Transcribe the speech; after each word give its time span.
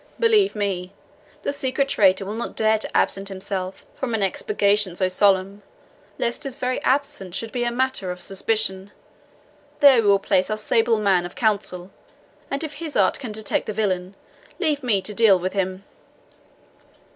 Believe 0.19 0.55
me, 0.55 0.91
the 1.43 1.53
secret 1.53 1.87
traitor 1.87 2.25
will 2.25 2.33
not 2.33 2.55
dare 2.55 2.79
to 2.79 2.97
absent 2.97 3.29
himself 3.29 3.85
from 3.93 4.15
an 4.15 4.23
expurgation 4.23 4.95
so 4.95 5.07
solemn, 5.07 5.61
lest 6.17 6.43
his 6.43 6.55
very 6.55 6.81
absence 6.81 7.35
should 7.35 7.51
be 7.51 7.69
matter 7.69 8.09
of 8.09 8.19
suspicion. 8.19 8.91
There 9.79 10.01
will 10.01 10.17
we 10.17 10.25
place 10.25 10.49
our 10.49 10.57
sable 10.57 10.97
man 10.97 11.23
of 11.23 11.35
counsel, 11.35 11.91
and 12.49 12.63
if 12.63 12.73
his 12.73 12.95
art 12.95 13.19
can 13.19 13.31
detect 13.31 13.67
the 13.67 13.73
villain, 13.73 14.15
leave 14.57 14.81
me 14.81 15.03
to 15.03 15.13
deal 15.13 15.37
with 15.37 15.53
him." 15.53 15.83